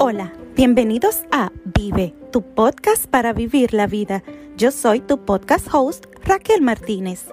Hola, 0.00 0.32
bienvenidos 0.54 1.24
a 1.32 1.50
Vive, 1.76 2.14
tu 2.30 2.42
podcast 2.42 3.08
para 3.08 3.32
vivir 3.32 3.74
la 3.74 3.88
vida. 3.88 4.22
Yo 4.56 4.70
soy 4.70 5.00
tu 5.00 5.24
podcast 5.24 5.66
host, 5.72 6.06
Raquel 6.24 6.62
Martínez. 6.62 7.24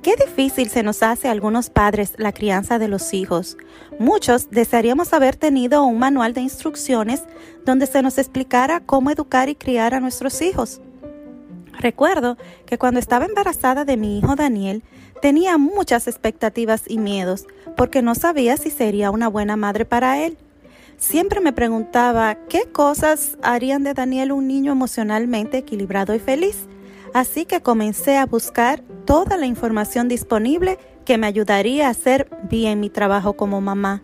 Qué 0.00 0.14
difícil 0.16 0.70
se 0.70 0.82
nos 0.82 1.02
hace 1.02 1.28
a 1.28 1.32
algunos 1.32 1.68
padres 1.68 2.14
la 2.16 2.32
crianza 2.32 2.78
de 2.78 2.88
los 2.88 3.12
hijos. 3.12 3.58
Muchos 3.98 4.50
desearíamos 4.50 5.12
haber 5.12 5.36
tenido 5.36 5.84
un 5.84 5.98
manual 5.98 6.32
de 6.32 6.40
instrucciones 6.40 7.24
donde 7.66 7.86
se 7.86 8.00
nos 8.00 8.16
explicara 8.16 8.80
cómo 8.80 9.10
educar 9.10 9.50
y 9.50 9.54
criar 9.54 9.92
a 9.92 10.00
nuestros 10.00 10.40
hijos. 10.40 10.80
Recuerdo 11.78 12.38
que 12.64 12.78
cuando 12.78 12.98
estaba 12.98 13.26
embarazada 13.26 13.84
de 13.84 13.98
mi 13.98 14.18
hijo 14.18 14.36
Daniel, 14.36 14.84
tenía 15.20 15.58
muchas 15.58 16.08
expectativas 16.08 16.84
y 16.86 16.96
miedos 16.96 17.46
porque 17.76 18.00
no 18.00 18.14
sabía 18.14 18.56
si 18.56 18.70
sería 18.70 19.10
una 19.10 19.28
buena 19.28 19.56
madre 19.56 19.84
para 19.84 20.24
él. 20.24 20.38
Siempre 20.98 21.40
me 21.40 21.52
preguntaba 21.52 22.34
qué 22.48 22.64
cosas 22.70 23.36
harían 23.42 23.82
de 23.84 23.94
Daniel 23.94 24.32
un 24.32 24.46
niño 24.46 24.72
emocionalmente 24.72 25.58
equilibrado 25.58 26.14
y 26.14 26.18
feliz. 26.18 26.66
Así 27.12 27.44
que 27.44 27.60
comencé 27.60 28.16
a 28.16 28.26
buscar 28.26 28.82
toda 29.04 29.36
la 29.36 29.46
información 29.46 30.08
disponible 30.08 30.78
que 31.04 31.18
me 31.18 31.26
ayudaría 31.26 31.86
a 31.86 31.90
hacer 31.90 32.28
bien 32.50 32.80
mi 32.80 32.90
trabajo 32.90 33.34
como 33.34 33.60
mamá. 33.60 34.02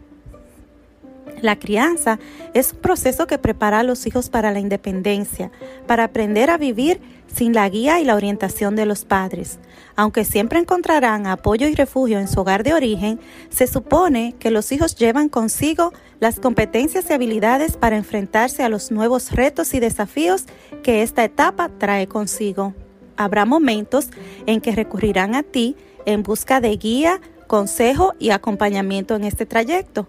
La 1.42 1.58
crianza 1.58 2.18
es 2.52 2.72
un 2.72 2.80
proceso 2.80 3.26
que 3.26 3.38
prepara 3.38 3.80
a 3.80 3.82
los 3.82 4.06
hijos 4.06 4.28
para 4.28 4.52
la 4.52 4.60
independencia, 4.60 5.50
para 5.86 6.04
aprender 6.04 6.50
a 6.50 6.58
vivir 6.58 7.00
sin 7.26 7.54
la 7.54 7.68
guía 7.68 8.00
y 8.00 8.04
la 8.04 8.14
orientación 8.14 8.76
de 8.76 8.86
los 8.86 9.04
padres. 9.04 9.58
Aunque 9.96 10.24
siempre 10.24 10.58
encontrarán 10.58 11.26
apoyo 11.26 11.66
y 11.68 11.74
refugio 11.74 12.18
en 12.18 12.28
su 12.28 12.40
hogar 12.40 12.62
de 12.62 12.74
origen, 12.74 13.20
se 13.48 13.66
supone 13.66 14.34
que 14.38 14.50
los 14.50 14.70
hijos 14.72 14.96
llevan 14.96 15.28
consigo 15.28 15.92
las 16.18 16.40
competencias 16.40 17.08
y 17.08 17.12
habilidades 17.12 17.76
para 17.76 17.96
enfrentarse 17.96 18.62
a 18.62 18.68
los 18.68 18.90
nuevos 18.90 19.32
retos 19.32 19.72
y 19.74 19.80
desafíos 19.80 20.44
que 20.82 21.02
esta 21.02 21.24
etapa 21.24 21.70
trae 21.78 22.06
consigo. 22.06 22.74
Habrá 23.16 23.44
momentos 23.44 24.08
en 24.46 24.60
que 24.60 24.74
recurrirán 24.74 25.34
a 25.34 25.42
ti 25.42 25.76
en 26.06 26.22
busca 26.22 26.60
de 26.60 26.76
guía, 26.76 27.20
consejo 27.46 28.14
y 28.18 28.30
acompañamiento 28.30 29.14
en 29.14 29.24
este 29.24 29.46
trayecto. 29.46 30.06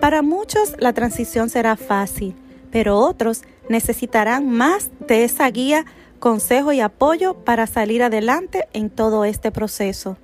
Para 0.00 0.22
muchos 0.22 0.74
la 0.78 0.94
transición 0.94 1.50
será 1.50 1.76
fácil, 1.76 2.34
pero 2.72 2.98
otros 2.98 3.42
necesitarán 3.68 4.48
más 4.48 4.90
de 5.06 5.24
esa 5.24 5.46
guía, 5.50 5.84
consejo 6.18 6.72
y 6.72 6.80
apoyo 6.80 7.34
para 7.34 7.66
salir 7.66 8.02
adelante 8.02 8.66
en 8.72 8.88
todo 8.88 9.26
este 9.26 9.52
proceso. 9.52 10.16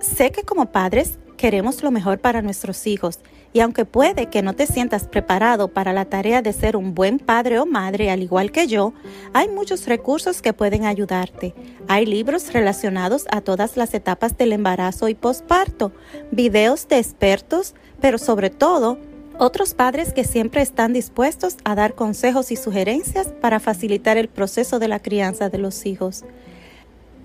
Sé 0.00 0.30
que 0.30 0.42
como 0.42 0.66
padres 0.66 1.18
queremos 1.38 1.82
lo 1.82 1.90
mejor 1.90 2.18
para 2.18 2.42
nuestros 2.42 2.86
hijos 2.86 3.18
y 3.52 3.60
aunque 3.60 3.84
puede 3.84 4.26
que 4.26 4.42
no 4.42 4.54
te 4.54 4.66
sientas 4.66 5.06
preparado 5.06 5.68
para 5.68 5.92
la 5.92 6.06
tarea 6.06 6.40
de 6.42 6.52
ser 6.52 6.76
un 6.76 6.94
buen 6.94 7.18
padre 7.18 7.58
o 7.58 7.66
madre 7.66 8.10
al 8.10 8.22
igual 8.22 8.50
que 8.50 8.66
yo, 8.66 8.94
hay 9.34 9.48
muchos 9.48 9.86
recursos 9.86 10.40
que 10.40 10.52
pueden 10.52 10.84
ayudarte. 10.86 11.54
Hay 11.86 12.06
libros 12.06 12.52
relacionados 12.52 13.26
a 13.30 13.42
todas 13.42 13.76
las 13.76 13.92
etapas 13.94 14.38
del 14.38 14.52
embarazo 14.52 15.08
y 15.08 15.14
posparto, 15.14 15.92
videos 16.30 16.88
de 16.88 16.98
expertos, 16.98 17.74
pero 18.00 18.16
sobre 18.18 18.48
todo 18.48 18.98
otros 19.38 19.74
padres 19.74 20.12
que 20.12 20.24
siempre 20.24 20.62
están 20.62 20.92
dispuestos 20.92 21.56
a 21.64 21.74
dar 21.74 21.94
consejos 21.94 22.52
y 22.52 22.56
sugerencias 22.56 23.28
para 23.28 23.60
facilitar 23.60 24.16
el 24.16 24.28
proceso 24.28 24.78
de 24.78 24.88
la 24.88 25.00
crianza 25.00 25.48
de 25.50 25.58
los 25.58 25.84
hijos. 25.84 26.24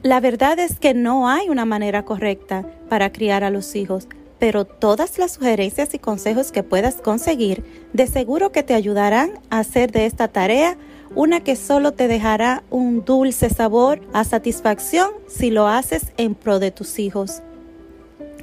La 0.03 0.19
verdad 0.19 0.59
es 0.59 0.79
que 0.79 0.93
no 0.93 1.27
hay 1.27 1.49
una 1.49 1.65
manera 1.65 2.05
correcta 2.05 2.65
para 2.87 3.11
criar 3.11 3.43
a 3.43 3.49
los 3.49 3.75
hijos, 3.75 4.07
pero 4.39 4.65
todas 4.65 5.17
las 5.17 5.33
sugerencias 5.33 5.93
y 5.93 5.99
consejos 5.99 6.51
que 6.51 6.63
puedas 6.63 6.95
conseguir 6.95 7.63
de 7.93 8.07
seguro 8.07 8.51
que 8.51 8.63
te 8.63 8.73
ayudarán 8.73 9.39
a 9.49 9.59
hacer 9.59 9.91
de 9.91 10.05
esta 10.05 10.27
tarea 10.27 10.77
una 11.15 11.39
que 11.39 11.55
solo 11.55 11.93
te 11.93 12.07
dejará 12.07 12.63
un 12.69 13.03
dulce 13.03 13.49
sabor 13.49 14.01
a 14.13 14.23
satisfacción 14.23 15.11
si 15.27 15.49
lo 15.49 15.67
haces 15.67 16.11
en 16.17 16.35
pro 16.35 16.59
de 16.59 16.71
tus 16.71 16.99
hijos. 16.99 17.41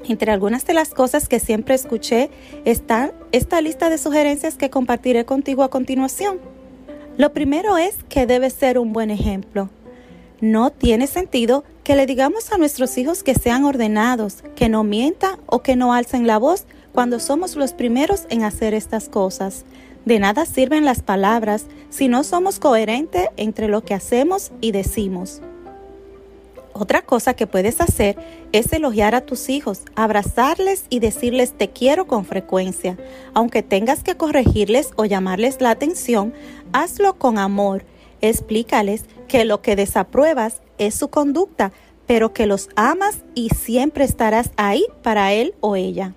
Entre 0.06 0.32
algunas 0.32 0.66
de 0.66 0.74
las 0.74 0.90
cosas 0.90 1.28
que 1.28 1.40
siempre 1.40 1.74
escuché 1.74 2.30
está 2.64 3.12
esta 3.32 3.60
lista 3.60 3.88
de 3.88 3.98
sugerencias 3.98 4.56
que 4.56 4.70
compartiré 4.70 5.24
contigo 5.24 5.62
a 5.62 5.70
continuación. 5.70 6.38
Lo 7.16 7.32
primero 7.32 7.78
es 7.78 7.96
que 8.08 8.26
debes 8.26 8.52
ser 8.52 8.78
un 8.78 8.92
buen 8.92 9.10
ejemplo. 9.10 9.70
No 10.40 10.70
tiene 10.70 11.06
sentido 11.06 11.64
que 11.84 11.94
le 11.94 12.06
digamos 12.06 12.50
a 12.50 12.56
nuestros 12.56 12.96
hijos 12.96 13.22
que 13.22 13.34
sean 13.34 13.64
ordenados, 13.64 14.42
que 14.56 14.70
no 14.70 14.82
mientan 14.84 15.38
o 15.46 15.62
que 15.62 15.76
no 15.76 15.92
alcen 15.92 16.26
la 16.26 16.38
voz 16.38 16.64
cuando 16.92 17.20
somos 17.20 17.56
los 17.56 17.74
primeros 17.74 18.26
en 18.30 18.42
hacer 18.42 18.72
estas 18.72 19.10
cosas. 19.10 19.66
De 20.06 20.18
nada 20.18 20.46
sirven 20.46 20.86
las 20.86 21.02
palabras 21.02 21.66
si 21.90 22.08
no 22.08 22.24
somos 22.24 22.58
coherentes 22.58 23.28
entre 23.36 23.68
lo 23.68 23.84
que 23.84 23.94
hacemos 23.94 24.50
y 24.62 24.72
decimos. 24.72 25.42
Otra 26.72 27.02
cosa 27.02 27.34
que 27.34 27.46
puedes 27.46 27.80
hacer 27.80 28.16
es 28.52 28.72
elogiar 28.72 29.14
a 29.14 29.20
tus 29.20 29.48
hijos, 29.48 29.82
abrazarles 29.94 30.86
y 30.88 30.98
decirles 30.98 31.52
te 31.52 31.70
quiero 31.70 32.06
con 32.06 32.24
frecuencia. 32.24 32.96
Aunque 33.32 33.62
tengas 33.62 34.02
que 34.02 34.16
corregirles 34.16 34.90
o 34.96 35.04
llamarles 35.04 35.60
la 35.60 35.70
atención, 35.70 36.32
hazlo 36.72 37.16
con 37.16 37.38
amor. 37.38 37.84
Explícales 38.20 39.04
que 39.28 39.44
lo 39.44 39.62
que 39.62 39.76
desapruebas 39.76 40.63
es 40.78 40.94
su 40.94 41.08
conducta, 41.08 41.72
pero 42.06 42.32
que 42.32 42.46
los 42.46 42.68
amas 42.76 43.24
y 43.34 43.50
siempre 43.50 44.04
estarás 44.04 44.50
ahí 44.56 44.84
para 45.02 45.32
él 45.32 45.54
o 45.60 45.76
ella. 45.76 46.14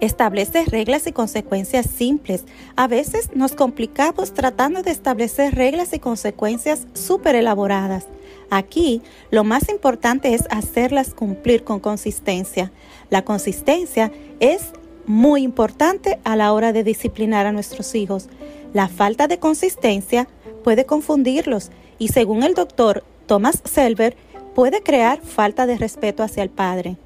Establece 0.00 0.64
reglas 0.66 1.06
y 1.06 1.12
consecuencias 1.12 1.86
simples. 1.86 2.44
A 2.76 2.88
veces 2.88 3.30
nos 3.34 3.52
complicamos 3.52 4.34
tratando 4.34 4.82
de 4.82 4.90
establecer 4.90 5.54
reglas 5.54 5.92
y 5.92 5.98
consecuencias 5.98 6.86
súper 6.92 7.36
elaboradas. 7.36 8.06
Aquí 8.50 9.02
lo 9.30 9.44
más 9.44 9.68
importante 9.68 10.34
es 10.34 10.44
hacerlas 10.50 11.14
cumplir 11.14 11.64
con 11.64 11.80
consistencia. 11.80 12.72
La 13.10 13.24
consistencia 13.24 14.12
es 14.40 14.72
muy 15.06 15.42
importante 15.42 16.18
a 16.24 16.36
la 16.36 16.52
hora 16.52 16.72
de 16.72 16.84
disciplinar 16.84 17.46
a 17.46 17.52
nuestros 17.52 17.94
hijos. 17.94 18.28
La 18.72 18.88
falta 18.88 19.28
de 19.28 19.38
consistencia 19.38 20.28
puede 20.62 20.84
confundirlos 20.86 21.70
y 21.98 22.08
según 22.08 22.42
el 22.42 22.54
doctor 22.54 23.04
Thomas 23.26 23.62
Selber, 23.64 24.16
puede 24.54 24.82
crear 24.82 25.20
falta 25.20 25.66
de 25.66 25.78
respeto 25.78 26.22
hacia 26.22 26.42
el 26.42 26.50
padre. 26.50 26.96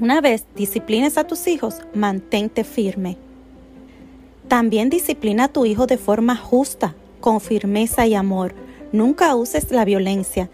Una 0.00 0.20
vez 0.20 0.44
disciplines 0.54 1.18
a 1.18 1.24
tus 1.24 1.46
hijos, 1.46 1.80
mantente 1.94 2.64
firme. 2.64 3.16
También 4.48 4.90
disciplina 4.90 5.44
a 5.44 5.48
tu 5.48 5.64
hijo 5.64 5.86
de 5.86 5.96
forma 5.96 6.36
justa, 6.36 6.94
con 7.20 7.40
firmeza 7.40 8.06
y 8.06 8.14
amor. 8.14 8.54
Nunca 8.92 9.34
uses 9.34 9.70
la 9.70 9.84
violencia. 9.84 10.50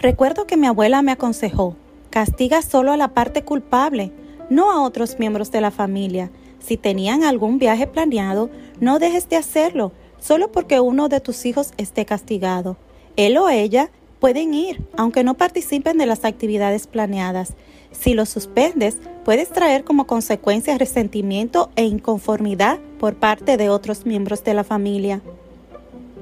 Recuerdo 0.00 0.46
que 0.46 0.56
mi 0.56 0.66
abuela 0.66 1.02
me 1.02 1.12
aconsejó, 1.12 1.76
castiga 2.10 2.62
solo 2.62 2.92
a 2.92 2.96
la 2.96 3.08
parte 3.08 3.42
culpable, 3.42 4.12
no 4.50 4.70
a 4.70 4.82
otros 4.82 5.18
miembros 5.18 5.50
de 5.50 5.60
la 5.60 5.70
familia. 5.70 6.30
Si 6.60 6.76
tenían 6.76 7.24
algún 7.24 7.58
viaje 7.58 7.86
planeado, 7.86 8.50
no 8.80 8.98
dejes 8.98 9.28
de 9.28 9.36
hacerlo, 9.36 9.92
solo 10.20 10.52
porque 10.52 10.78
uno 10.78 11.08
de 11.08 11.20
tus 11.20 11.44
hijos 11.46 11.72
esté 11.76 12.04
castigado. 12.04 12.76
Él 13.16 13.36
o 13.38 13.48
ella 13.48 13.90
pueden 14.20 14.54
ir, 14.54 14.82
aunque 14.96 15.24
no 15.24 15.34
participen 15.34 15.98
de 15.98 16.06
las 16.06 16.24
actividades 16.24 16.86
planeadas. 16.86 17.54
Si 17.90 18.14
lo 18.14 18.24
suspendes, 18.24 18.98
puedes 19.24 19.50
traer 19.50 19.84
como 19.84 20.06
consecuencia 20.06 20.78
resentimiento 20.78 21.70
e 21.76 21.84
inconformidad 21.84 22.78
por 22.98 23.14
parte 23.14 23.56
de 23.56 23.68
otros 23.68 24.06
miembros 24.06 24.44
de 24.44 24.54
la 24.54 24.64
familia. 24.64 25.20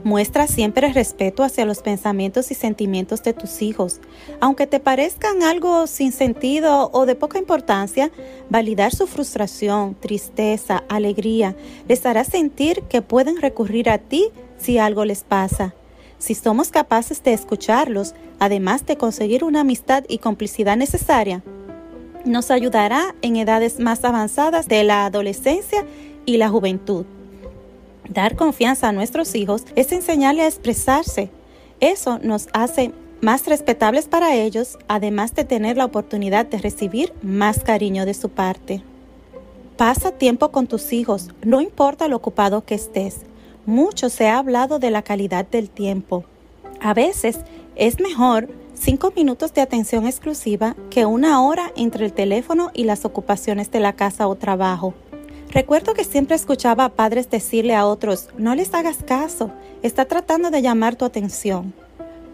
Muestra 0.02 0.46
siempre 0.46 0.92
respeto 0.92 1.42
hacia 1.42 1.66
los 1.66 1.82
pensamientos 1.82 2.50
y 2.50 2.54
sentimientos 2.54 3.22
de 3.22 3.34
tus 3.34 3.60
hijos. 3.60 4.00
Aunque 4.40 4.66
te 4.66 4.80
parezcan 4.80 5.42
algo 5.42 5.86
sin 5.86 6.12
sentido 6.12 6.88
o 6.94 7.04
de 7.04 7.16
poca 7.16 7.38
importancia, 7.38 8.10
validar 8.48 8.94
su 8.94 9.06
frustración, 9.06 9.94
tristeza, 9.94 10.84
alegría 10.88 11.54
les 11.86 12.06
hará 12.06 12.24
sentir 12.24 12.82
que 12.84 13.02
pueden 13.02 13.42
recurrir 13.42 13.90
a 13.90 13.98
ti 13.98 14.30
si 14.56 14.78
algo 14.78 15.04
les 15.04 15.22
pasa. 15.22 15.74
Si 16.20 16.34
somos 16.34 16.70
capaces 16.70 17.22
de 17.22 17.32
escucharlos, 17.32 18.14
además 18.38 18.84
de 18.84 18.98
conseguir 18.98 19.42
una 19.42 19.60
amistad 19.60 20.04
y 20.06 20.18
complicidad 20.18 20.76
necesaria, 20.76 21.42
nos 22.26 22.50
ayudará 22.50 23.14
en 23.22 23.36
edades 23.36 23.80
más 23.80 24.04
avanzadas 24.04 24.68
de 24.68 24.84
la 24.84 25.06
adolescencia 25.06 25.86
y 26.26 26.36
la 26.36 26.50
juventud. 26.50 27.06
Dar 28.06 28.36
confianza 28.36 28.88
a 28.88 28.92
nuestros 28.92 29.34
hijos 29.34 29.64
es 29.76 29.92
enseñarles 29.92 30.44
a 30.44 30.48
expresarse. 30.48 31.30
Eso 31.80 32.18
nos 32.18 32.48
hace 32.52 32.92
más 33.22 33.46
respetables 33.46 34.06
para 34.06 34.34
ellos, 34.34 34.78
además 34.88 35.34
de 35.34 35.44
tener 35.44 35.78
la 35.78 35.86
oportunidad 35.86 36.44
de 36.44 36.58
recibir 36.58 37.14
más 37.22 37.60
cariño 37.60 38.04
de 38.04 38.12
su 38.12 38.28
parte. 38.28 38.82
Pasa 39.78 40.10
tiempo 40.10 40.50
con 40.50 40.66
tus 40.66 40.92
hijos, 40.92 41.28
no 41.42 41.62
importa 41.62 42.08
lo 42.08 42.16
ocupado 42.16 42.62
que 42.66 42.74
estés. 42.74 43.20
Mucho 43.66 44.08
se 44.08 44.28
ha 44.28 44.38
hablado 44.38 44.78
de 44.78 44.90
la 44.90 45.02
calidad 45.02 45.46
del 45.46 45.70
tiempo. 45.70 46.24
A 46.80 46.94
veces 46.94 47.40
es 47.76 48.00
mejor 48.00 48.48
cinco 48.74 49.12
minutos 49.14 49.52
de 49.52 49.60
atención 49.60 50.06
exclusiva 50.06 50.74
que 50.88 51.04
una 51.04 51.42
hora 51.42 51.70
entre 51.76 52.06
el 52.06 52.12
teléfono 52.12 52.70
y 52.72 52.84
las 52.84 53.04
ocupaciones 53.04 53.70
de 53.70 53.80
la 53.80 53.92
casa 53.92 54.26
o 54.28 54.34
trabajo. 54.34 54.94
Recuerdo 55.50 55.94
que 55.94 56.04
siempre 56.04 56.36
escuchaba 56.36 56.84
a 56.84 56.88
padres 56.90 57.28
decirle 57.28 57.74
a 57.74 57.84
otros, 57.84 58.28
no 58.38 58.54
les 58.54 58.72
hagas 58.72 58.98
caso, 59.04 59.50
está 59.82 60.06
tratando 60.06 60.50
de 60.50 60.62
llamar 60.62 60.96
tu 60.96 61.04
atención. 61.04 61.74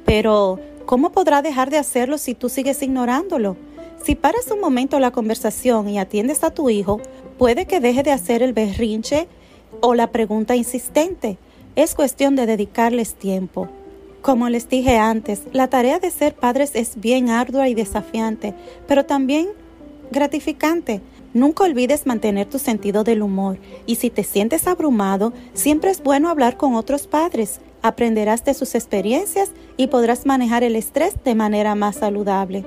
Pero, 0.05 0.61
¿cómo 0.85 1.11
podrá 1.11 1.43
dejar 1.43 1.71
de 1.71 1.79
hacerlo 1.79 2.19
si 2.19 2.35
tú 2.35 2.49
sigues 2.49 2.83
ignorándolo? 2.83 3.57
Si 4.05 4.15
paras 4.15 4.51
un 4.53 4.61
momento 4.61 5.01
la 5.01 5.11
conversación 5.11 5.89
y 5.89 5.99
atiendes 5.99 6.45
a 6.45 6.51
tu 6.51 6.71
hijo, 6.71 7.01
puede 7.39 7.67
que 7.67 7.81
deje 7.81 8.03
de 8.03 8.13
hacer 8.13 8.43
el 8.43 8.53
berrinche 8.53 9.27
o 9.81 9.95
la 9.95 10.13
pregunta 10.13 10.57
insistente. 10.57 11.39
Es 11.75 11.95
cuestión 11.95 12.37
de 12.37 12.47
dedicarles 12.47 13.15
tiempo. 13.15 13.69
Como 14.23 14.49
les 14.49 14.69
dije 14.69 14.97
antes, 14.97 15.43
la 15.53 15.69
tarea 15.69 15.99
de 15.99 16.11
ser 16.11 16.35
padres 16.35 16.73
es 16.75 16.99
bien 16.99 17.31
ardua 17.31 17.69
y 17.69 17.75
desafiante, 17.75 18.55
pero 18.89 19.07
también 19.07 19.49
gratificante. 20.11 21.01
Nunca 21.33 21.65
olvides 21.65 22.07
mantener 22.07 22.47
tu 22.47 22.59
sentido 22.59 23.05
del 23.05 23.23
humor 23.23 23.59
y 23.85 23.97
si 23.97 24.11
te 24.11 24.25
sientes 24.25 24.67
abrumado, 24.67 25.33
siempre 25.53 25.91
es 25.91 26.03
bueno 26.03 26.29
hablar 26.29 26.57
con 26.57 26.75
otros 26.75 27.07
padres. 27.07 27.61
Aprenderás 27.83 28.45
de 28.45 28.55
sus 28.55 28.75
experiencias 28.75 29.53
y 29.77 29.89
podrás 29.89 30.27
manejar 30.27 30.65
el 30.65 30.77
estrés 30.77 31.15
de 31.25 31.35
manera 31.35 31.75
más 31.75 31.97
saludable. 31.97 32.65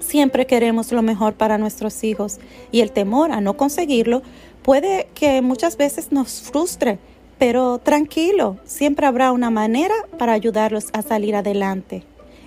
Siempre 0.00 0.46
queremos 0.46 0.92
lo 0.92 1.00
mejor 1.00 1.34
para 1.34 1.58
nuestros 1.58 2.04
hijos 2.04 2.38
y 2.70 2.80
el 2.80 2.90
temor 2.90 3.32
a 3.32 3.40
no 3.40 3.56
conseguirlo 3.56 4.22
puede 4.66 5.06
que 5.14 5.42
muchas 5.42 5.76
veces 5.76 6.10
nos 6.10 6.40
frustre, 6.40 6.98
pero 7.38 7.78
tranquilo, 7.78 8.56
siempre 8.64 9.06
habrá 9.06 9.30
una 9.30 9.48
manera 9.48 9.94
para 10.18 10.32
ayudarlos 10.32 10.88
a 10.92 11.02
salir 11.02 11.36
adelante. 11.36 12.02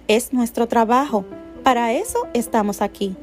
Es 0.10 0.34
nuestro 0.34 0.68
trabajo, 0.68 1.24
para 1.64 1.94
eso 1.94 2.28
estamos 2.34 2.82
aquí. 2.82 3.16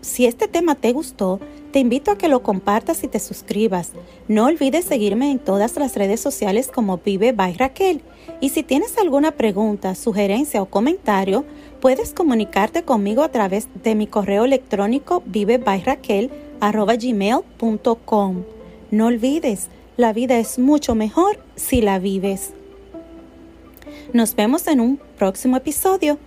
Si 0.00 0.24
este 0.24 0.48
tema 0.48 0.76
te 0.76 0.92
gustó, 0.92 1.40
te 1.72 1.80
invito 1.80 2.10
a 2.10 2.16
que 2.16 2.28
lo 2.28 2.42
compartas 2.42 3.04
y 3.04 3.08
te 3.08 3.20
suscribas. 3.20 3.90
No 4.28 4.46
olvides 4.46 4.86
seguirme 4.86 5.30
en 5.30 5.38
todas 5.38 5.76
las 5.76 5.94
redes 5.94 6.20
sociales 6.20 6.70
como 6.72 6.96
Vive 6.96 7.32
by 7.32 7.52
Raquel. 7.52 8.00
Y 8.40 8.48
si 8.48 8.62
tienes 8.62 8.96
alguna 8.96 9.32
pregunta, 9.32 9.94
sugerencia 9.94 10.62
o 10.62 10.66
comentario, 10.70 11.44
puedes 11.82 12.14
comunicarte 12.14 12.82
conmigo 12.82 13.22
a 13.22 13.30
través 13.30 13.68
de 13.84 13.94
mi 13.94 14.06
correo 14.06 14.46
electrónico 14.46 15.22
vivebyraquel.gmail.com. 16.60 18.44
No 18.90 19.06
olvides, 19.06 19.68
la 19.96 20.12
vida 20.12 20.38
es 20.38 20.58
mucho 20.58 20.94
mejor 20.94 21.38
si 21.56 21.80
la 21.80 21.98
vives. 21.98 22.52
Nos 24.12 24.34
vemos 24.34 24.66
en 24.66 24.80
un 24.80 25.00
próximo 25.18 25.56
episodio. 25.56 26.18